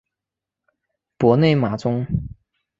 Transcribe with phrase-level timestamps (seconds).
[1.19, 2.07] 博内马宗。